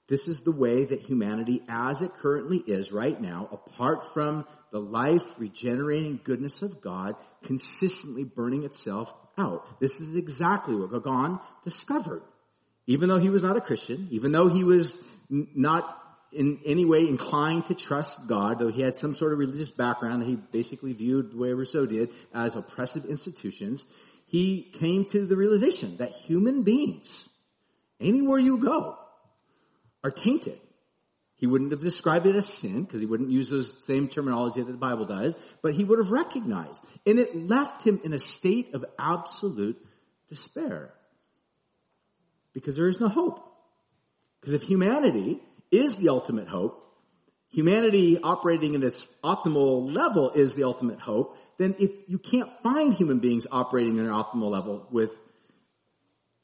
[0.09, 4.81] This is the way that humanity as it currently is right now, apart from the
[4.81, 9.81] life regenerating goodness of God, consistently burning itself out.
[9.81, 12.23] This is exactly what Gauguin discovered.
[12.87, 14.97] Even though he was not a Christian, even though he was
[15.29, 19.71] not in any way inclined to trust God, though he had some sort of religious
[19.71, 23.87] background that he basically viewed the way Rousseau did as oppressive institutions,
[24.27, 27.27] he came to the realization that human beings,
[28.01, 28.99] anywhere you go,
[30.07, 30.61] are tainted.
[31.35, 34.71] He wouldn't have described it as sin because he wouldn't use those same terminology that
[34.71, 36.81] the Bible does, but he would have recognized.
[37.05, 39.85] And it left him in a state of absolute
[40.29, 40.95] despair.
[42.55, 43.45] Because there is no hope.
[44.40, 45.40] Because if humanity
[45.73, 46.83] is the ultimate hope,
[47.49, 52.95] humanity operating in its optimal level is the ultimate hope, then if you can't find
[52.95, 55.12] human beings operating in an optimal level with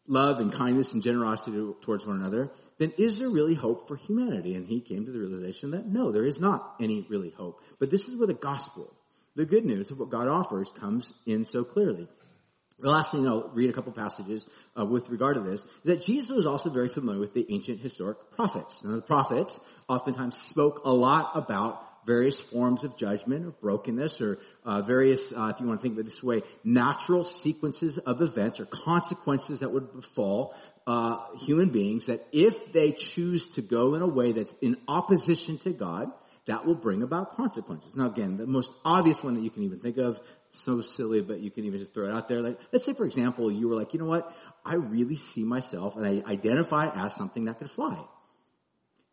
[0.09, 4.55] love and kindness and generosity towards one another, then is there really hope for humanity?
[4.55, 7.61] And he came to the realization that no, there is not any really hope.
[7.79, 8.93] But this is where the gospel,
[9.37, 12.09] the good news of what God offers comes in so clearly.
[12.83, 14.47] The last thing I'll read a couple passages
[14.79, 17.81] uh, with regard to this is that Jesus was also very familiar with the ancient
[17.81, 18.81] historic prophets.
[18.83, 19.59] Now the prophets
[19.89, 25.53] oftentimes spoke a lot about various forms of judgment or brokenness or uh, various, uh,
[25.55, 29.61] if you want to think of it this way, natural sequences of events or consequences
[29.61, 30.55] that would befall
[30.87, 35.59] uh, human beings that if they choose to go in a way that's in opposition
[35.59, 36.09] to God,
[36.47, 37.95] that will bring about consequences.
[37.95, 40.18] Now again, the most obvious one that you can even think of,
[40.51, 42.42] so silly, but you can even just throw it out there.
[42.42, 44.35] Like, let's say for example, you were like, you know what?
[44.64, 48.05] I really see myself and I identify as something that could fly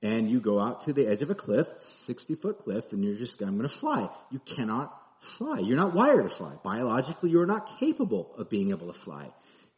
[0.01, 3.15] and you go out to the edge of a cliff, 60 foot cliff, and you're
[3.15, 4.07] just, I'm to fly.
[4.31, 5.59] You cannot fly.
[5.59, 6.53] You're not wired to fly.
[6.63, 9.29] Biologically, you're not capable of being able to fly.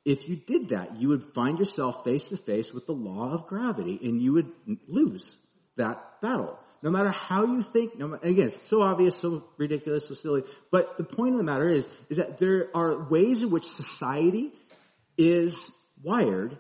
[0.03, 3.47] If you did that, you would find yourself face to face with the law of
[3.47, 4.51] gravity and you would
[4.87, 5.35] lose
[5.77, 6.57] that battle.
[6.83, 10.97] No matter how you think, no, again, it's so obvious, so ridiculous, so silly, but
[10.97, 14.51] the point of the matter is, is that there are ways in which society
[15.17, 15.69] is
[16.01, 16.57] wired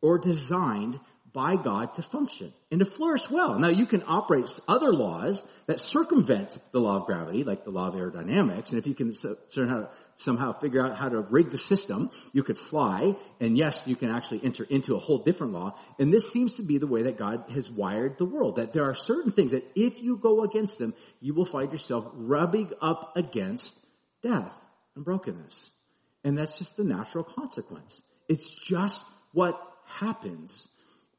[0.00, 0.98] or designed
[1.32, 3.58] by God to function and to flourish well.
[3.58, 7.88] Now you can operate other laws that circumvent the law of gravity, like the law
[7.88, 9.14] of aerodynamics, and if you can
[9.48, 13.96] somehow, somehow figure out how to rig the system, you could fly, and yes, you
[13.96, 17.02] can actually enter into a whole different law, and this seems to be the way
[17.04, 20.42] that God has wired the world, that there are certain things that if you go
[20.44, 23.74] against them, you will find yourself rubbing up against
[24.22, 24.52] death
[24.94, 25.70] and brokenness.
[26.24, 28.00] And that's just the natural consequence.
[28.28, 30.68] It's just what happens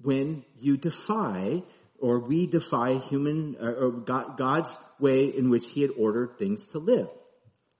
[0.03, 1.63] when you defy
[1.99, 6.79] or we defy human uh, or God's way in which he had ordered things to
[6.79, 7.07] live.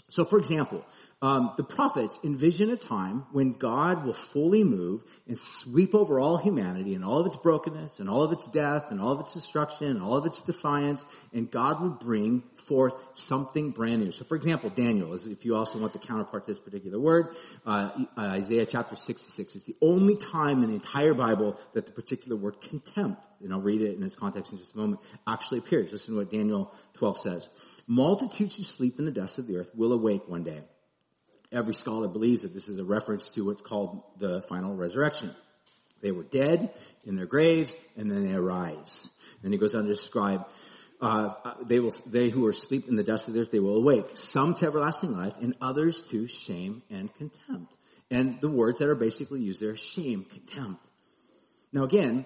[0.09, 0.85] So for example,
[1.23, 6.35] um, the prophets envision a time when God will fully move and sweep over all
[6.35, 9.33] humanity and all of its brokenness and all of its death and all of its
[9.33, 14.11] destruction and all of its defiance, and God will bring forth something brand new.
[14.11, 17.33] So, for example, Daniel, if you also want the counterpart to this particular word,
[17.65, 22.35] uh, Isaiah chapter 66 is the only time in the entire Bible that the particular
[22.35, 25.93] word contempt, and I'll read it in its context in just a moment, actually appears.
[25.93, 27.49] Listen to what Daniel 12 says.
[27.87, 30.63] Multitudes who sleep in the dust of the earth will awake one day
[31.53, 35.35] every scholar believes that this is a reference to what's called the final resurrection.
[36.01, 36.73] They were dead
[37.05, 39.09] in their graves, and then they arise.
[39.41, 40.45] Then he goes on to describe,
[41.01, 41.33] uh,
[41.65, 44.17] they will, they who are asleep in the dust of the earth, they will awake.
[44.17, 47.73] Some to everlasting life, and others to shame and contempt.
[48.11, 50.85] And the words that are basically used there, are shame, contempt.
[51.71, 52.25] Now again,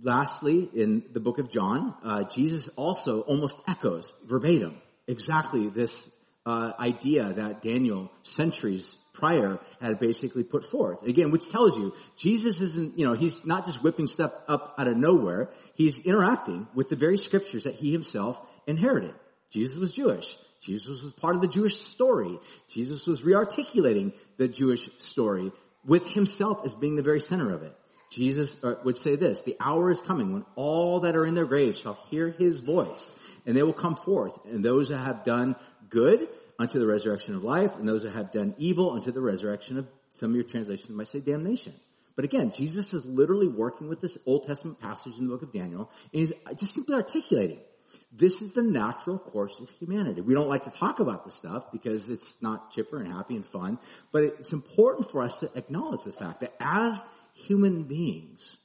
[0.00, 6.10] lastly, in the book of John, uh, Jesus also almost echoes verbatim exactly this
[6.46, 11.02] uh, idea that Daniel centuries prior had basically put forth.
[11.02, 14.88] Again, which tells you Jesus isn't, you know, he's not just whipping stuff up out
[14.88, 15.50] of nowhere.
[15.74, 19.14] He's interacting with the very scriptures that he himself inherited.
[19.50, 20.36] Jesus was Jewish.
[20.62, 22.38] Jesus was part of the Jewish story.
[22.68, 25.52] Jesus was rearticulating the Jewish story
[25.84, 27.74] with himself as being the very center of it.
[28.10, 31.44] Jesus uh, would say this, the hour is coming when all that are in their
[31.44, 33.10] graves shall hear his voice
[33.46, 35.56] and they will come forth and those that have done
[35.88, 39.78] good unto the resurrection of life and those that have done evil unto the resurrection
[39.78, 41.74] of some of your translations might say damnation.
[42.14, 45.52] But again, Jesus is literally working with this Old Testament passage in the book of
[45.52, 47.60] Daniel and he's just simply articulating
[48.12, 50.20] this is the natural course of humanity.
[50.20, 53.46] We don't like to talk about this stuff because it's not chipper and happy and
[53.46, 53.78] fun,
[54.12, 57.02] but it's important for us to acknowledge the fact that as
[57.34, 58.56] human beings,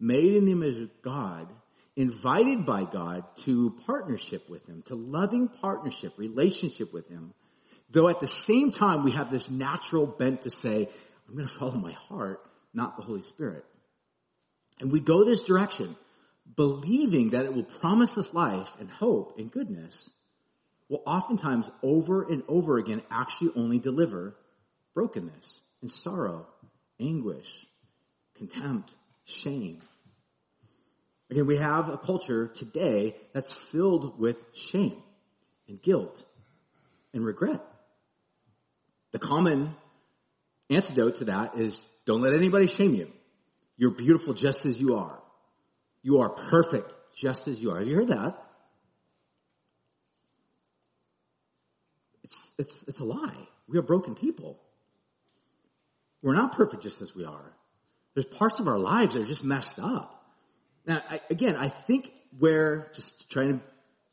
[0.00, 1.48] made in the image of God,
[1.96, 7.32] invited by God to partnership with Him, to loving partnership, relationship with Him,
[7.90, 10.88] though at the same time we have this natural bent to say,
[11.28, 12.40] I'm going to follow my heart,
[12.72, 13.64] not the Holy Spirit.
[14.80, 15.96] And we go this direction
[16.56, 20.10] believing that it will promise us life and hope and goodness,
[20.88, 24.36] will oftentimes over and over again actually only deliver
[24.94, 26.46] brokenness and sorrow,
[27.00, 27.66] anguish,
[28.36, 29.80] contempt, shame.
[31.34, 35.02] Again, we have a culture today that's filled with shame
[35.66, 36.22] and guilt
[37.12, 37.60] and regret.
[39.10, 39.74] The common
[40.70, 43.10] antidote to that is don't let anybody shame you.
[43.76, 45.20] You're beautiful just as you are.
[46.04, 47.80] You are perfect just as you are.
[47.80, 48.40] Have you heard that?
[52.22, 53.48] It's, it's, it's a lie.
[53.66, 54.60] We are broken people.
[56.22, 57.52] We're not perfect just as we are.
[58.14, 60.20] There's parts of our lives that are just messed up.
[60.86, 63.64] Now, I, again, I think we're just trying to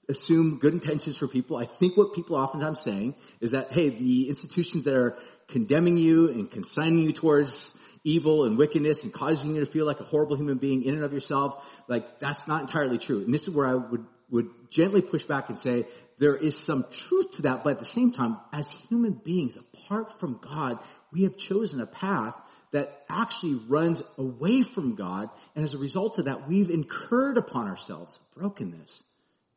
[0.09, 1.57] assume good intentions for people.
[1.57, 6.29] I think what people oftentimes saying is that, hey, the institutions that are condemning you
[6.29, 10.35] and consigning you towards evil and wickedness and causing you to feel like a horrible
[10.35, 13.23] human being in and of yourself, like that's not entirely true.
[13.23, 15.85] And this is where I would, would gently push back and say
[16.17, 20.19] there is some truth to that, but at the same time, as human beings, apart
[20.19, 20.79] from God,
[21.11, 22.35] we have chosen a path
[22.71, 27.67] that actually runs away from God, and as a result of that, we've incurred upon
[27.67, 29.03] ourselves brokenness,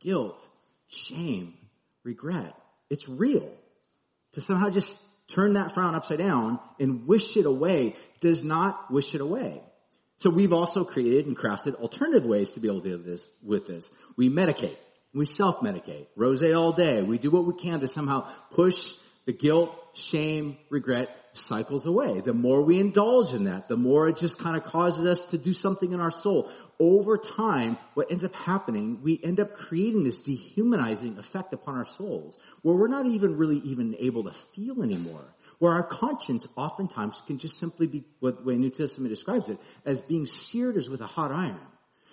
[0.01, 0.49] guilt,
[0.89, 1.55] shame,
[2.03, 2.55] regret.
[2.91, 3.51] It's real.
[4.33, 4.97] To somehow just
[5.29, 9.63] turn that frown upside down and wish it away does not wish it away.
[10.19, 13.67] So we've also created and crafted alternative ways to be able to do this with
[13.67, 13.89] this.
[14.17, 14.77] We medicate.
[15.13, 16.07] We self-medicate.
[16.17, 17.03] Rose all day.
[17.03, 18.95] We do what we can to somehow push
[19.27, 22.21] the guilt, shame, regret cycles away.
[22.21, 25.39] The more we indulge in that, the more it just kind of causes us to
[25.39, 26.51] do something in our soul.
[26.79, 31.87] Over time, what ends up happening, we end up creating this dehumanizing effect upon our
[31.87, 35.25] souls, where we're not even really even able to feel anymore.
[35.59, 39.59] Where our conscience oftentimes can just simply be, what the way New Testament describes it,
[39.87, 41.61] as being seared as with a hot iron.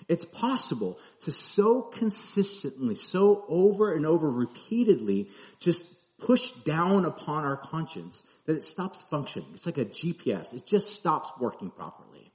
[0.08, 5.84] It's possible to so consistently, so over and over repeatedly, just
[6.22, 9.50] push down upon our conscience that it stops functioning.
[9.54, 10.54] It's like a GPS.
[10.54, 12.32] It just stops working properly.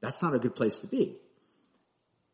[0.00, 1.16] That's not a good place to be.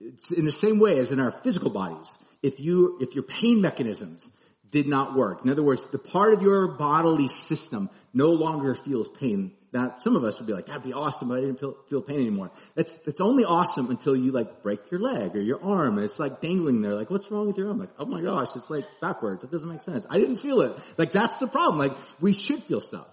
[0.01, 2.19] It's in the same way as in our physical bodies.
[2.43, 4.31] If you, if your pain mechanisms
[4.73, 9.09] did not work, in other words, the part of your bodily system no longer feels
[9.09, 11.75] pain, now, some of us would be like, that'd be awesome, but I didn't feel,
[11.89, 12.51] feel pain anymore.
[12.75, 16.19] That's, that's only awesome until you like break your leg or your arm and it's
[16.19, 16.95] like dangling there.
[16.95, 17.79] Like, what's wrong with your arm?
[17.79, 19.45] Like, oh my gosh, it's like backwards.
[19.45, 20.07] It doesn't make sense.
[20.11, 20.79] I didn't feel it.
[20.99, 21.79] Like, that's the problem.
[21.79, 23.07] Like, we should feel stuff.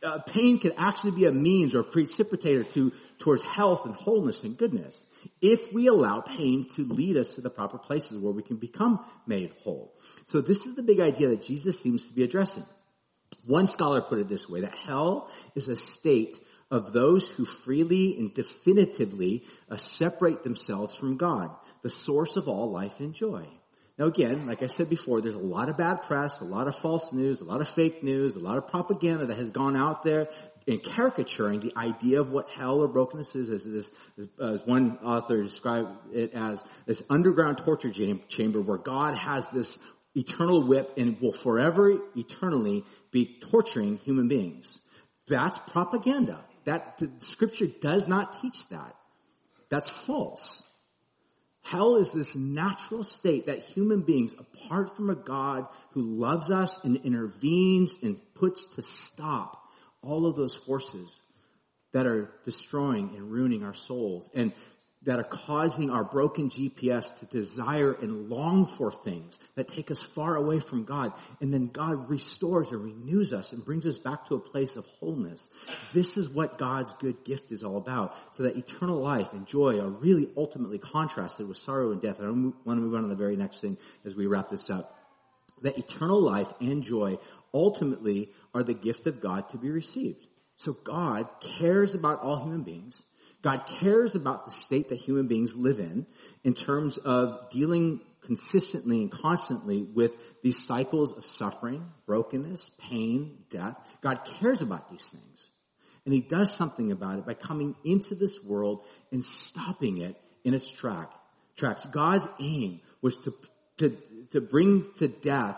[0.00, 4.44] Uh, pain can actually be a means or a precipitator to, towards health and wholeness
[4.44, 5.04] and goodness.
[5.40, 9.04] If we allow pain to lead us to the proper places where we can become
[9.26, 9.94] made whole.
[10.26, 12.64] So this is the big idea that Jesus seems to be addressing.
[13.44, 16.38] One scholar put it this way, that hell is a state
[16.70, 21.50] of those who freely and definitively uh, separate themselves from God,
[21.82, 23.46] the source of all life and joy.
[23.98, 26.76] Now again, like I said before, there's a lot of bad press, a lot of
[26.76, 30.04] false news, a lot of fake news, a lot of propaganda that has gone out
[30.04, 30.28] there
[30.68, 34.60] in caricaturing the idea of what hell or brokenness is, as, this, as, uh, as
[34.66, 37.90] one author described it as this underground torture
[38.28, 39.76] chamber where God has this
[40.14, 44.78] eternal whip and will forever, eternally be torturing human beings.
[45.26, 46.44] That's propaganda.
[46.64, 48.94] That the scripture does not teach that.
[49.70, 50.62] That's false.
[51.70, 56.78] Hell is this natural state that human beings, apart from a God who loves us
[56.82, 59.62] and intervenes and puts to stop
[60.02, 61.20] all of those forces
[61.92, 64.30] that are destroying and ruining our souls.
[64.34, 64.52] And
[65.08, 69.98] that are causing our broken GPS to desire and long for things that take us
[69.98, 71.14] far away from God.
[71.40, 74.84] And then God restores and renews us and brings us back to a place of
[75.00, 75.48] wholeness.
[75.94, 78.18] This is what God's good gift is all about.
[78.36, 82.18] So that eternal life and joy are really ultimately contrasted with sorrow and death.
[82.20, 84.68] And I want to move on to the very next thing as we wrap this
[84.68, 84.94] up.
[85.62, 87.16] That eternal life and joy
[87.54, 90.26] ultimately are the gift of God to be received.
[90.58, 93.02] So God cares about all human beings.
[93.42, 96.06] God cares about the state that human beings live in
[96.44, 100.12] in terms of dealing consistently and constantly with
[100.42, 103.76] these cycles of suffering, brokenness, pain, death.
[104.02, 105.50] God cares about these things.
[106.04, 108.82] And he does something about it by coming into this world
[109.12, 111.12] and stopping it in its track,
[111.56, 111.84] tracks.
[111.84, 113.34] God's aim was to,
[113.78, 113.96] to,
[114.32, 115.56] to bring to death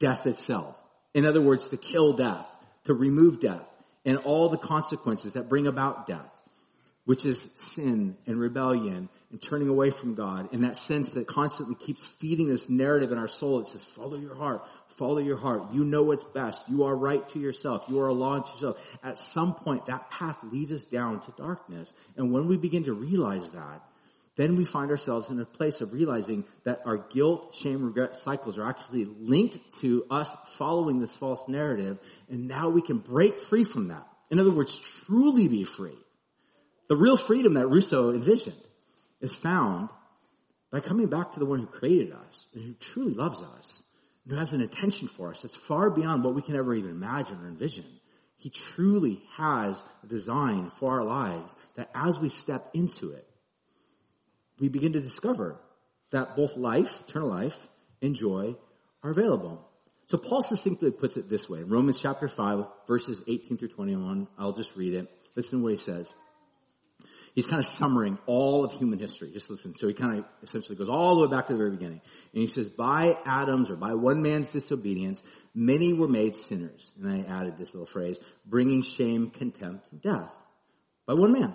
[0.00, 0.76] death itself.
[1.14, 2.46] In other words, to kill death,
[2.84, 3.62] to remove death
[4.04, 6.30] and all the consequences that bring about death
[7.10, 11.74] which is sin and rebellion and turning away from God in that sense that constantly
[11.74, 13.58] keeps feeding this narrative in our soul.
[13.58, 15.72] It says, follow your heart, follow your heart.
[15.72, 16.62] You know what's best.
[16.68, 17.86] You are right to yourself.
[17.88, 18.98] You are a law to yourself.
[19.02, 21.92] At some point, that path leads us down to darkness.
[22.16, 23.82] And when we begin to realize that,
[24.36, 28.56] then we find ourselves in a place of realizing that our guilt, shame, regret cycles
[28.56, 31.98] are actually linked to us following this false narrative.
[32.28, 34.06] And now we can break free from that.
[34.30, 35.98] In other words, truly be free
[36.90, 38.60] the real freedom that Rousseau envisioned
[39.20, 39.90] is found
[40.72, 43.80] by coming back to the one who created us and who truly loves us
[44.24, 46.90] and who has an intention for us that's far beyond what we can ever even
[46.90, 47.84] imagine or envision.
[48.38, 53.24] He truly has a design for our lives that as we step into it,
[54.58, 55.60] we begin to discover
[56.10, 57.68] that both life, eternal life,
[58.02, 58.56] and joy
[59.04, 59.64] are available.
[60.08, 61.62] So Paul succinctly puts it this way.
[61.62, 64.26] Romans chapter 5, verses 18 through 21.
[64.36, 65.08] I'll just read it.
[65.36, 66.12] Listen to what he says
[67.34, 69.30] he's kind of summarizing all of human history.
[69.32, 69.74] Just listen.
[69.76, 72.00] So he kind of essentially goes all the way back to the very beginning.
[72.32, 75.22] And he says, by Adam's or by one man's disobedience,
[75.54, 76.92] many were made sinners.
[77.00, 80.30] And I added this little phrase, bringing shame, contempt, and death.
[81.06, 81.54] By one man.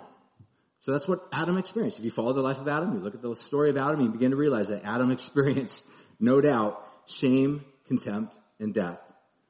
[0.80, 1.98] So that's what Adam experienced.
[1.98, 4.08] If you follow the life of Adam, you look at the story of Adam, you
[4.10, 5.84] begin to realize that Adam experienced,
[6.20, 8.98] no doubt, shame, contempt, and death.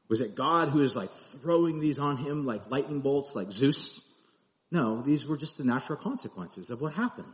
[0.08, 1.12] Was it God who is like
[1.42, 4.00] throwing these on him like lightning bolts, like Zeus?
[4.70, 7.32] No, these were just the natural consequences of what happened.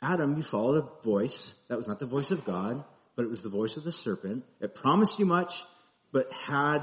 [0.00, 2.84] Adam, you followed a voice that was not the voice of God,
[3.14, 4.44] but it was the voice of the serpent.
[4.60, 5.54] It promised you much,
[6.10, 6.80] but had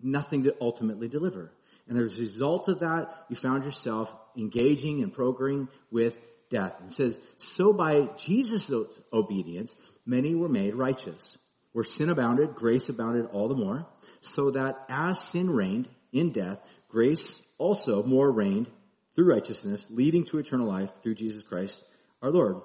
[0.00, 1.50] nothing to ultimately deliver.
[1.88, 6.16] And as a result of that, you found yourself engaging and programming with
[6.50, 6.74] death.
[6.86, 8.70] It says, so by Jesus'
[9.12, 9.74] obedience,
[10.06, 11.36] many were made righteous.
[11.72, 13.88] Where sin abounded, grace abounded all the more,
[14.20, 17.24] so that as sin reigned in death, grace
[17.58, 18.70] also more reigned
[19.14, 21.82] through righteousness, leading to eternal life through Jesus Christ
[22.22, 22.62] our Lord.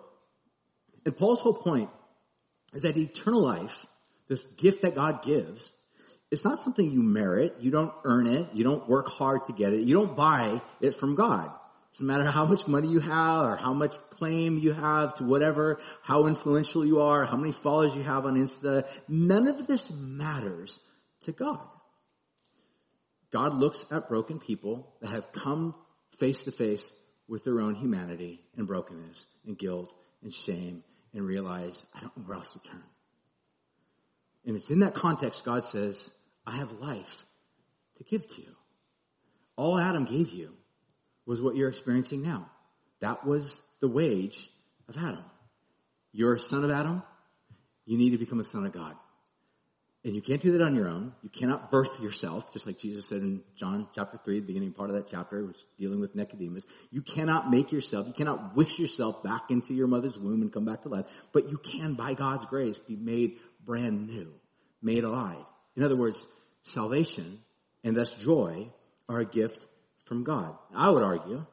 [1.05, 1.89] And Paul's whole point
[2.73, 3.85] is that eternal life,
[4.27, 5.71] this gift that God gives,
[6.29, 7.55] it's not something you merit.
[7.61, 8.49] You don't earn it.
[8.53, 9.81] You don't work hard to get it.
[9.81, 11.45] You don't buy it from God.
[11.45, 15.23] It doesn't matter how much money you have or how much claim you have to
[15.23, 18.87] whatever, how influential you are, how many followers you have on Insta.
[19.07, 20.77] None of this matters
[21.21, 21.65] to God.
[23.31, 25.75] God looks at broken people that have come
[26.19, 26.91] face to face
[27.27, 29.93] with their own humanity and brokenness and guilt
[30.23, 30.83] and shame
[31.13, 32.83] and realize, I don't know where else to turn.
[34.45, 36.09] And it's in that context God says,
[36.45, 37.25] I have life
[37.97, 38.55] to give to you.
[39.55, 40.53] All Adam gave you
[41.25, 42.49] was what you're experiencing now.
[43.01, 44.49] That was the wage
[44.87, 45.25] of Adam.
[46.13, 47.03] You're a son of Adam.
[47.85, 48.95] You need to become a son of God.
[50.05, 51.13] And you can't do that on your own.
[51.21, 54.89] You cannot birth yourself, just like Jesus said in John chapter 3, the beginning part
[54.89, 56.65] of that chapter, which was dealing with Nicodemus.
[56.91, 60.65] You cannot make yourself, you cannot wish yourself back into your mother's womb and come
[60.65, 64.33] back to life, but you can, by God's grace, be made brand new,
[64.81, 65.43] made alive.
[65.75, 66.25] In other words,
[66.63, 67.39] salvation
[67.83, 68.69] and thus joy
[69.09, 69.65] are a gift
[70.05, 70.55] from God.
[70.73, 71.45] I would argue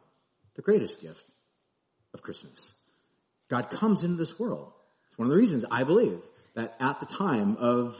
[0.54, 1.24] the greatest gift
[2.12, 2.72] of Christmas.
[3.48, 4.72] God comes into this world.
[5.08, 6.20] It's one of the reasons I believe
[6.54, 7.96] that at the time of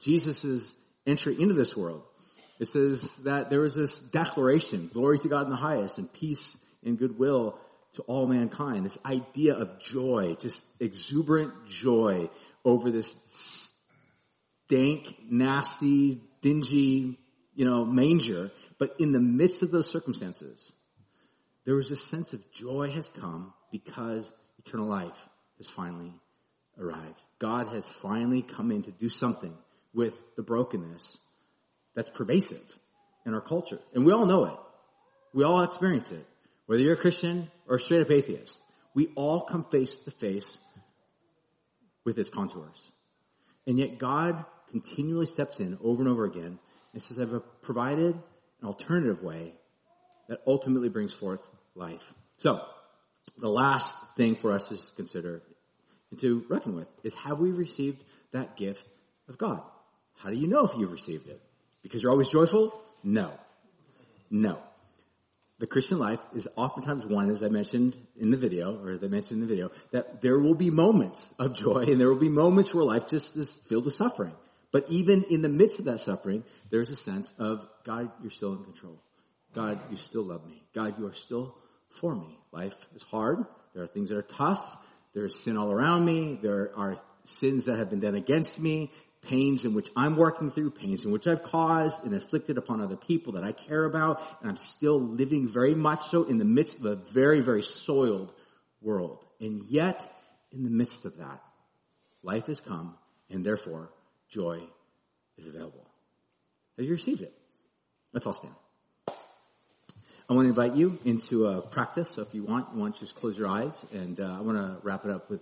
[0.00, 0.70] Jesus'
[1.06, 2.02] entry into this world.
[2.58, 6.56] It says that there was this declaration, glory to God in the highest and peace
[6.84, 7.58] and goodwill
[7.94, 8.84] to all mankind.
[8.84, 12.28] This idea of joy, just exuberant joy
[12.64, 13.14] over this
[14.68, 17.18] dank, nasty, dingy,
[17.54, 18.50] you know, manger.
[18.78, 20.72] But in the midst of those circumstances,
[21.64, 25.28] there was a sense of joy has come because eternal life
[25.58, 26.14] has finally
[26.78, 27.22] arrived.
[27.38, 29.54] God has finally come in to do something
[29.96, 31.16] with the brokenness
[31.94, 32.62] that's pervasive
[33.24, 33.80] in our culture.
[33.94, 34.58] And we all know it.
[35.32, 36.24] We all experience it.
[36.66, 38.60] Whether you're a Christian or a straight up atheist,
[38.94, 40.56] We all come face to face
[42.04, 42.90] with its contours.
[43.66, 46.58] And yet God continually steps in over and over again
[46.94, 49.52] and says, I've provided an alternative way
[50.28, 51.42] that ultimately brings forth
[51.74, 52.02] life.
[52.38, 52.62] So,
[53.38, 55.42] the last thing for us to consider
[56.10, 58.86] and to reckon with is have we received that gift
[59.28, 59.62] of God?
[60.18, 61.40] How do you know if you've received it?
[61.82, 62.72] Because you're always joyful?
[63.02, 63.32] No.
[64.30, 64.58] No.
[65.58, 69.40] The Christian life is oftentimes one, as I mentioned in the video, or I mentioned
[69.40, 72.74] in the video, that there will be moments of joy and there will be moments
[72.74, 74.34] where life just is filled with suffering.
[74.70, 78.52] But even in the midst of that suffering, there's a sense of, God, you're still
[78.52, 79.00] in control.
[79.54, 80.62] God, you still love me.
[80.74, 81.56] God, you are still
[81.88, 82.38] for me.
[82.52, 83.38] Life is hard.
[83.74, 84.76] There are things that are tough.
[85.14, 86.38] There's sin all around me.
[86.42, 88.90] There are sins that have been done against me
[89.22, 92.96] pains in which I'm working through, pains in which I've caused and inflicted upon other
[92.96, 96.78] people that I care about, and I'm still living very much so in the midst
[96.78, 98.32] of a very, very soiled
[98.80, 99.24] world.
[99.40, 100.10] And yet,
[100.52, 101.42] in the midst of that,
[102.22, 102.94] life has come,
[103.30, 103.90] and therefore,
[104.28, 104.62] joy
[105.36, 105.86] is available.
[106.76, 107.32] Have you received it?
[108.12, 108.54] Let's all stand.
[110.28, 112.10] I want to invite you into a practice.
[112.10, 114.58] So if you want, you want to just close your eyes, and uh, I want
[114.58, 115.40] to wrap it up with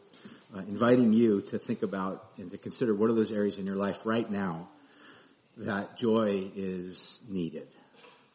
[0.55, 3.77] uh, inviting you to think about and to consider what are those areas in your
[3.77, 4.69] life right now
[5.57, 7.69] that joy is needed.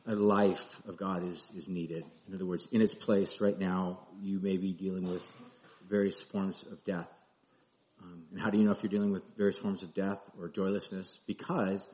[0.06, 2.04] A life of God is, is needed.
[2.28, 5.22] In other words, in its place right now, you may be dealing with
[5.88, 7.08] various forms of death.
[8.02, 10.48] Um, and how do you know if you're dealing with various forms of death or
[10.48, 11.20] joylessness?
[11.28, 11.86] Because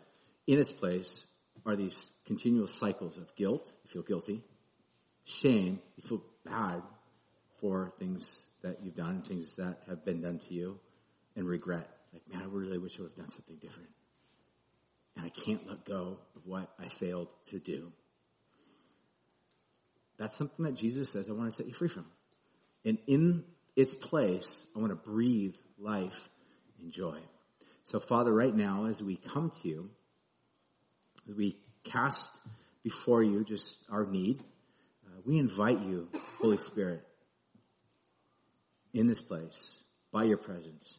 [0.47, 1.25] in its place
[1.65, 4.43] are these continual cycles of guilt, you feel guilty,
[5.23, 6.83] shame, you feel bad
[7.65, 10.79] for things that you've done, things that have been done to you,
[11.35, 11.89] and regret.
[12.13, 13.89] Like, man, I really wish I would have done something different.
[15.17, 17.91] And I can't let go of what I failed to do.
[20.19, 22.05] That's something that Jesus says I want to set you free from.
[22.85, 23.43] And in
[23.75, 26.29] its place, I want to breathe life
[26.79, 27.17] and joy.
[27.85, 29.89] So Father, right now, as we come to you,
[31.35, 32.29] we cast
[32.83, 34.43] before you just our need,
[35.07, 36.09] uh, we invite you,
[36.39, 37.03] Holy Spirit,
[38.95, 39.77] in this place
[40.11, 40.97] by your presence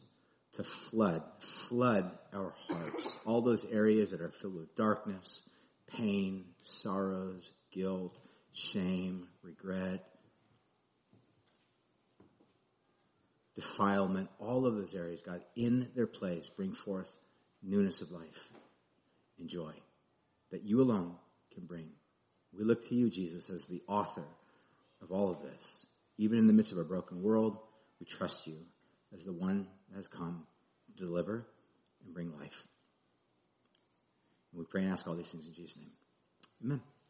[0.53, 1.23] to flood,
[1.67, 3.17] flood our hearts.
[3.25, 5.41] All those areas that are filled with darkness,
[5.87, 8.15] pain, sorrows, guilt,
[8.53, 10.05] shame, regret,
[13.55, 17.11] defilement, all of those areas, God, in their place, bring forth
[17.63, 18.49] newness of life
[19.39, 19.73] and joy
[20.51, 21.15] that you alone
[21.51, 21.89] can bring.
[22.55, 24.25] We look to you, Jesus, as the author
[25.01, 25.85] of all of this.
[26.19, 27.57] Even in the midst of a broken world,
[27.99, 28.57] we trust you
[29.13, 30.45] as the one that has come
[30.87, 31.45] to deliver
[32.03, 32.63] and bring life.
[34.51, 35.91] And we pray and ask all these things in Jesus' name.
[36.63, 36.81] Amen.